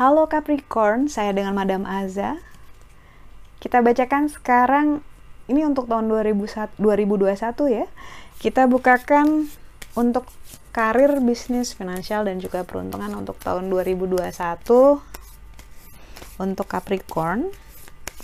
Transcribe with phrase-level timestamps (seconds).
[0.00, 2.40] Halo Capricorn, saya dengan Madam Aza.
[3.60, 5.04] Kita bacakan sekarang
[5.44, 6.80] ini untuk tahun 2021
[7.68, 7.84] ya.
[8.40, 9.52] Kita bukakan
[9.92, 10.24] untuk
[10.72, 14.32] karir, bisnis, finansial dan juga peruntungan untuk tahun 2021
[16.40, 17.52] untuk Capricorn.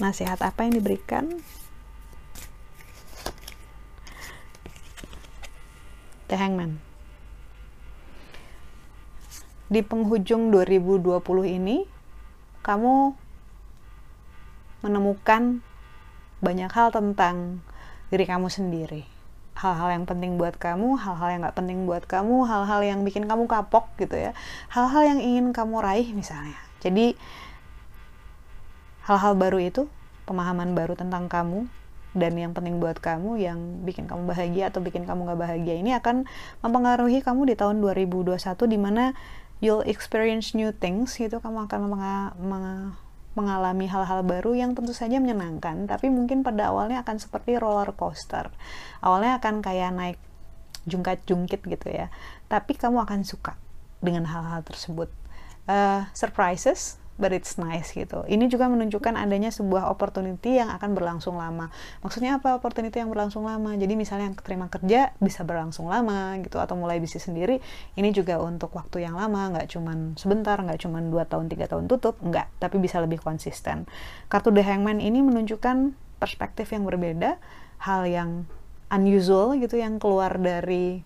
[0.00, 1.44] Nasihat apa yang diberikan?
[6.26, 6.82] The Hangman.
[9.66, 11.86] Di penghujung 2020 ini
[12.62, 13.14] kamu
[14.86, 15.62] menemukan
[16.38, 17.62] banyak hal tentang
[18.10, 19.02] diri kamu sendiri.
[19.56, 23.48] Hal-hal yang penting buat kamu hal-hal yang gak penting buat kamu hal-hal yang bikin kamu
[23.48, 24.36] kapok gitu ya.
[24.70, 26.60] Hal-hal yang ingin kamu raih misalnya.
[26.84, 27.16] Jadi
[29.08, 29.88] hal-hal baru itu
[30.28, 31.66] pemahaman baru tentang kamu
[32.16, 35.92] dan yang penting buat kamu yang bikin kamu bahagia atau bikin kamu gak bahagia ini
[35.92, 36.24] akan
[36.64, 38.40] mempengaruhi kamu di tahun 2021
[38.72, 39.12] di mana
[39.60, 41.38] you'll experience new things gitu.
[41.44, 41.92] Kamu akan
[43.36, 48.48] mengalami hal-hal baru yang tentu saja menyenangkan tapi mungkin pada awalnya akan seperti roller coaster.
[49.04, 50.18] Awalnya akan kayak naik
[50.88, 52.08] jungkat-jungkit gitu ya.
[52.48, 53.60] Tapi kamu akan suka
[54.00, 55.12] dengan hal-hal tersebut.
[55.66, 58.24] Uh, surprises but it's nice gitu.
[58.28, 61.72] Ini juga menunjukkan adanya sebuah opportunity yang akan berlangsung lama.
[62.04, 63.72] Maksudnya apa opportunity yang berlangsung lama?
[63.76, 67.58] Jadi misalnya yang keterima kerja bisa berlangsung lama gitu atau mulai bisnis sendiri,
[67.96, 71.88] ini juga untuk waktu yang lama, nggak cuman sebentar, nggak cuman 2 tahun, tiga tahun
[71.88, 73.88] tutup, nggak, tapi bisa lebih konsisten.
[74.28, 77.40] Kartu The Hangman ini menunjukkan perspektif yang berbeda,
[77.80, 78.48] hal yang
[78.92, 81.02] unusual gitu yang keluar dari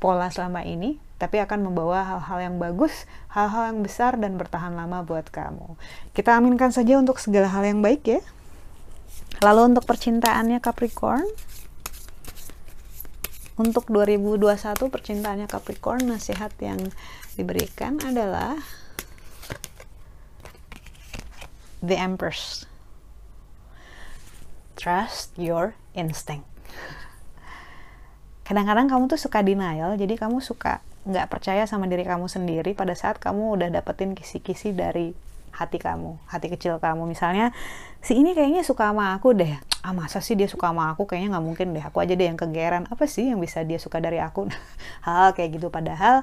[0.00, 5.04] pola selama ini tapi akan membawa hal-hal yang bagus, hal-hal yang besar dan bertahan lama
[5.04, 5.76] buat kamu.
[6.16, 8.24] Kita aminkan saja untuk segala hal yang baik ya.
[9.44, 11.28] Lalu untuk percintaannya Capricorn,
[13.60, 14.48] untuk 2021
[14.88, 16.80] percintaannya Capricorn, nasihat yang
[17.36, 18.56] diberikan adalah
[21.84, 22.64] The Empress.
[24.80, 26.48] Trust your instinct.
[28.48, 32.92] Kadang-kadang kamu tuh suka denial, jadi kamu suka nggak percaya sama diri kamu sendiri pada
[32.92, 35.16] saat kamu udah dapetin kisi-kisi dari
[35.50, 37.08] hati kamu, hati kecil kamu.
[37.10, 37.50] Misalnya,
[38.00, 39.58] si ini kayaknya suka sama aku deh.
[39.80, 41.08] Ah masa sih dia suka sama aku?
[41.08, 41.84] Kayaknya nggak mungkin deh.
[41.84, 42.86] Aku aja deh yang kegeran.
[42.88, 44.46] Apa sih yang bisa dia suka dari aku?
[45.06, 45.68] Hal kayak gitu.
[45.72, 46.22] Padahal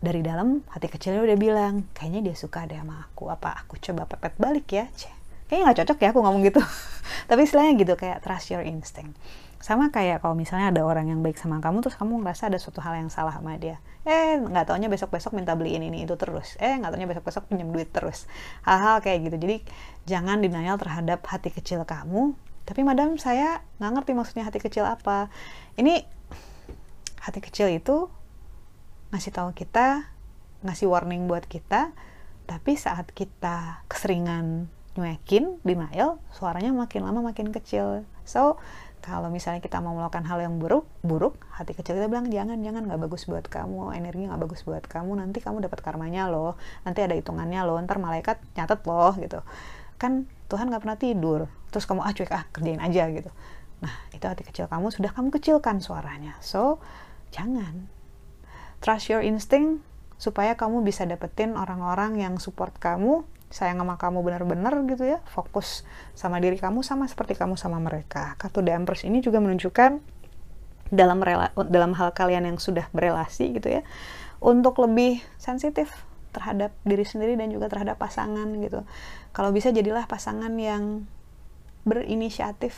[0.00, 3.28] dari dalam hati kecilnya udah bilang, kayaknya dia suka deh sama aku.
[3.28, 4.86] Apa aku coba pepet balik ya?
[4.94, 5.15] Cih.
[5.46, 6.60] Kayaknya nggak cocok ya aku ngomong gitu.
[7.30, 9.14] Tapi istilahnya gitu kayak trust your instinct.
[9.62, 12.82] Sama kayak kalau misalnya ada orang yang baik sama kamu terus kamu ngerasa ada suatu
[12.82, 13.78] hal yang salah sama dia.
[14.02, 16.58] Eh nggak taunya besok besok minta beliin ini itu terus.
[16.58, 18.26] Eh nggak taunya besok besok pinjam duit terus.
[18.66, 19.36] Hal-hal kayak gitu.
[19.38, 19.56] Jadi
[20.06, 22.34] jangan denial terhadap hati kecil kamu.
[22.66, 25.30] Tapi madam saya nggak ngerti maksudnya hati kecil apa.
[25.78, 26.02] Ini
[27.22, 28.10] hati kecil itu
[29.14, 30.10] ngasih tahu kita
[30.66, 31.94] ngasih warning buat kita.
[32.46, 38.02] Tapi saat kita keseringan nyuekin denial suaranya makin lama makin kecil.
[38.24, 38.56] So
[39.04, 42.90] kalau misalnya kita mau melakukan hal yang buruk buruk hati kecil kita bilang jangan jangan
[42.90, 47.06] nggak bagus buat kamu energi nggak bagus buat kamu nanti kamu dapat karmanya loh nanti
[47.06, 49.40] ada hitungannya loh ntar malaikat nyatet loh gitu.
[50.00, 51.40] Kan Tuhan nggak pernah tidur
[51.70, 53.30] terus kamu ah cuek ah kerjain aja gitu.
[53.84, 56.34] Nah itu hati kecil kamu sudah kamu kecilkan suaranya.
[56.42, 56.82] So
[57.30, 57.86] jangan.
[58.82, 59.80] Trust your instinct
[60.16, 65.22] supaya kamu bisa dapetin orang-orang yang support kamu sayang sama kamu benar-benar gitu ya.
[65.30, 68.34] Fokus sama diri kamu sama seperti kamu sama mereka.
[68.40, 70.16] Kartu The Empress ini juga menunjukkan
[70.90, 73.82] dalam rela dalam hal kalian yang sudah berelasi gitu ya
[74.38, 75.90] untuk lebih sensitif
[76.30, 78.84] terhadap diri sendiri dan juga terhadap pasangan gitu.
[79.32, 81.08] Kalau bisa jadilah pasangan yang
[81.86, 82.76] berinisiatif.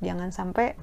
[0.00, 0.78] Jangan sampai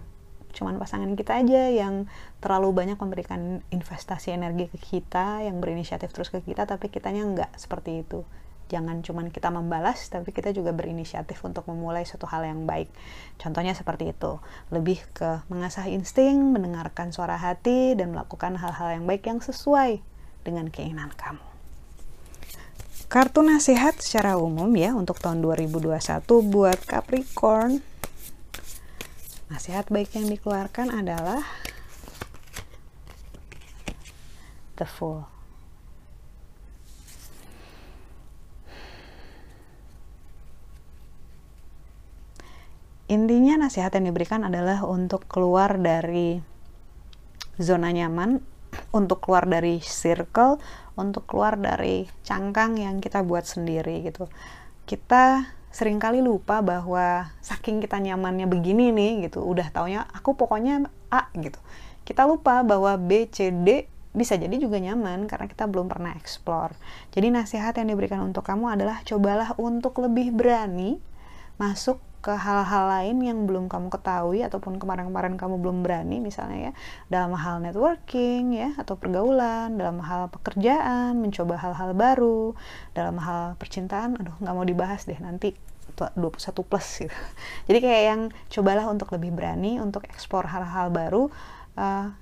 [0.52, 2.12] cuman pasangan kita aja yang
[2.44, 7.52] terlalu banyak memberikan investasi energi ke kita yang berinisiatif terus ke kita tapi kitanya nggak
[7.56, 8.28] seperti itu
[8.72, 12.88] jangan cuman kita membalas tapi kita juga berinisiatif untuk memulai suatu hal yang baik.
[13.36, 14.40] Contohnya seperti itu.
[14.72, 20.00] Lebih ke mengasah insting mendengarkan suara hati dan melakukan hal-hal yang baik yang sesuai
[20.48, 21.44] dengan keinginan kamu.
[23.12, 25.92] Kartu nasihat secara umum ya untuk tahun 2021
[26.48, 27.84] buat Capricorn.
[29.52, 31.44] Nasihat baik yang dikeluarkan adalah
[34.80, 35.41] the Fool
[43.12, 46.40] intinya nasihat yang diberikan adalah untuk keluar dari
[47.60, 48.40] zona nyaman,
[48.96, 50.64] untuk keluar dari circle,
[50.96, 54.32] untuk keluar dari cangkang yang kita buat sendiri gitu.
[54.88, 55.44] Kita
[55.76, 61.32] sering kali lupa bahwa saking kita nyamannya begini nih gitu udah taunya aku pokoknya A
[61.32, 61.64] gitu
[62.04, 66.76] kita lupa bahwa B, C, D bisa jadi juga nyaman karena kita belum pernah explore.
[67.16, 71.00] Jadi nasihat yang diberikan untuk kamu adalah cobalah untuk lebih berani
[71.56, 76.74] masuk ke hal-hal lain yang belum kamu ketahui ataupun kemarin-kemarin kamu belum berani misalnya ya
[77.10, 82.54] dalam hal networking ya atau pergaulan dalam hal pekerjaan mencoba hal-hal baru
[82.94, 85.58] dalam hal percintaan aduh nggak mau dibahas deh nanti
[85.98, 87.18] 21 plus gitu.
[87.68, 88.22] Jadi kayak yang
[88.54, 91.34] cobalah untuk lebih berani untuk ekspor hal-hal baru
[91.76, 92.14] uh,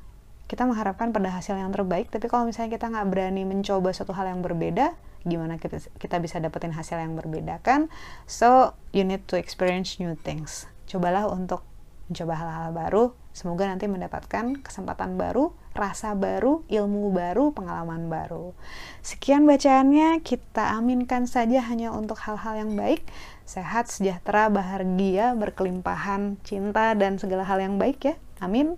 [0.50, 4.34] kita mengharapkan pada hasil yang terbaik tapi kalau misalnya kita nggak berani mencoba suatu hal
[4.34, 7.92] yang berbeda gimana kita, kita bisa dapetin hasil yang berbeda kan?
[8.30, 10.68] So you need to experience new things.
[10.88, 11.66] Cobalah untuk
[12.10, 13.04] mencoba hal-hal baru.
[13.30, 18.52] Semoga nanti mendapatkan kesempatan baru rasa baru ilmu baru pengalaman baru.
[19.06, 20.20] Sekian bacaannya.
[20.26, 23.06] Kita aminkan saja hanya untuk hal-hal yang baik.
[23.46, 28.16] Sehat sejahtera bahagia berkelimpahan cinta dan segala hal yang baik ya.
[28.42, 28.76] Amin.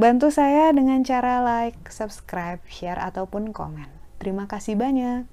[0.00, 3.86] Bantu saya dengan cara like subscribe share ataupun komen.
[4.16, 5.28] Terima kasih banyak